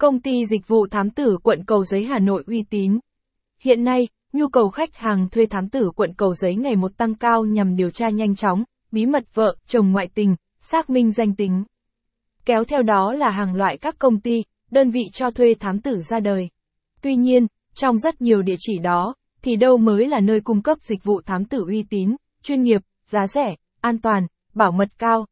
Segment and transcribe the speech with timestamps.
[0.00, 2.98] Công ty dịch vụ thám tử quận Cầu Giấy Hà Nội uy tín.
[3.62, 7.14] Hiện nay, nhu cầu khách hàng thuê thám tử quận Cầu Giấy ngày một tăng
[7.14, 11.34] cao nhằm điều tra nhanh chóng, bí mật vợ, chồng ngoại tình, xác minh danh
[11.34, 11.64] tính.
[12.44, 16.02] Kéo theo đó là hàng loại các công ty, đơn vị cho thuê thám tử
[16.02, 16.48] ra đời.
[17.02, 20.78] Tuy nhiên, trong rất nhiều địa chỉ đó, thì đâu mới là nơi cung cấp
[20.80, 25.26] dịch vụ thám tử uy tín, chuyên nghiệp, giá rẻ, an toàn, bảo mật cao.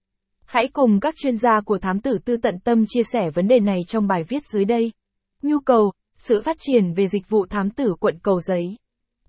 [0.49, 3.61] Hãy cùng các chuyên gia của thám tử tư tận tâm chia sẻ vấn đề
[3.61, 4.93] này trong bài viết dưới đây.
[5.43, 8.77] Nhu cầu, sự phát triển về dịch vụ thám tử quận Cầu Giấy.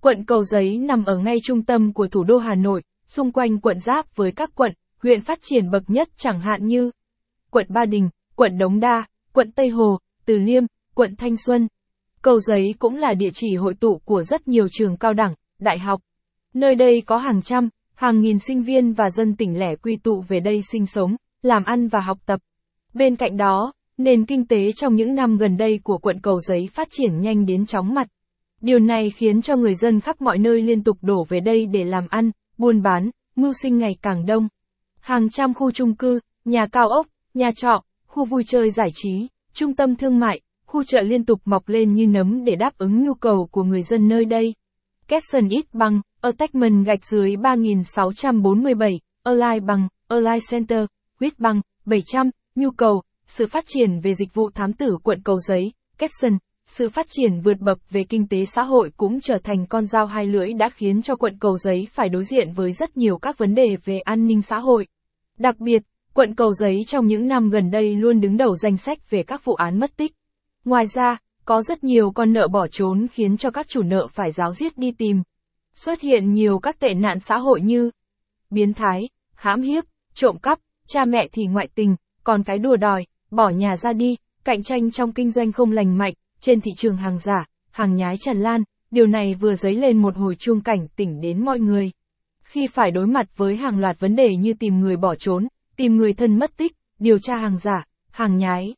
[0.01, 3.59] Quận Cầu Giấy nằm ở ngay trung tâm của thủ đô Hà Nội, xung quanh
[3.59, 4.71] quận giáp với các quận,
[5.03, 6.91] huyện phát triển bậc nhất chẳng hạn như
[7.49, 10.63] quận Ba Đình, quận Đống Đa, quận Tây Hồ, Từ Liêm,
[10.95, 11.67] quận Thanh Xuân.
[12.21, 15.79] Cầu Giấy cũng là địa chỉ hội tụ của rất nhiều trường cao đẳng, đại
[15.79, 16.01] học.
[16.53, 17.69] Nơi đây có hàng trăm,
[17.99, 21.63] hàng nghìn sinh viên và dân tỉnh lẻ quy tụ về đây sinh sống, làm
[21.63, 22.39] ăn và học tập.
[22.93, 26.69] Bên cạnh đó, nền kinh tế trong những năm gần đây của quận Cầu Giấy
[26.73, 28.07] phát triển nhanh đến chóng mặt.
[28.61, 31.83] Điều này khiến cho người dân khắp mọi nơi liên tục đổ về đây để
[31.83, 34.47] làm ăn, buôn bán, mưu sinh ngày càng đông.
[34.99, 39.27] Hàng trăm khu chung cư, nhà cao ốc, nhà trọ, khu vui chơi giải trí,
[39.53, 43.05] trung tâm thương mại, khu chợ liên tục mọc lên như nấm để đáp ứng
[43.05, 44.55] nhu cầu của người dân nơi đây.
[45.07, 50.85] Capson ít bằng, Attachment gạch dưới 3647, Align bằng, Align Center,
[51.19, 55.39] huyết bằng, 700, nhu cầu, sự phát triển về dịch vụ thám tử quận Cầu
[55.47, 59.65] Giấy, Capson, sự phát triển vượt bậc về kinh tế xã hội cũng trở thành
[59.65, 62.97] con dao hai lưỡi đã khiến cho quận Cầu Giấy phải đối diện với rất
[62.97, 64.87] nhiều các vấn đề về an ninh xã hội.
[65.37, 69.09] Đặc biệt, quận Cầu Giấy trong những năm gần đây luôn đứng đầu danh sách
[69.09, 70.11] về các vụ án mất tích.
[70.65, 74.31] Ngoài ra, có rất nhiều con nợ bỏ trốn khiến cho các chủ nợ phải
[74.31, 75.21] giáo giết đi tìm.
[75.85, 77.91] Xuất hiện nhiều các tệ nạn xã hội như
[78.49, 79.83] biến thái, hãm hiếp,
[80.13, 84.15] trộm cắp, cha mẹ thì ngoại tình, còn cái đùa đòi, bỏ nhà ra đi,
[84.43, 88.15] cạnh tranh trong kinh doanh không lành mạnh, trên thị trường hàng giả, hàng nhái
[88.19, 91.91] tràn lan, điều này vừa dấy lên một hồi chuông cảnh tỉnh đến mọi người.
[92.43, 95.97] Khi phải đối mặt với hàng loạt vấn đề như tìm người bỏ trốn, tìm
[95.97, 98.75] người thân mất tích, điều tra hàng giả, hàng nhái,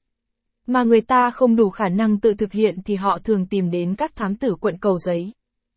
[0.67, 3.95] mà người ta không đủ khả năng tự thực hiện thì họ thường tìm đến
[3.95, 5.31] các thám tử quận cầu giấy.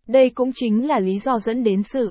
[0.06, 2.10] Đây cũng chính là lý do dẫn đến sự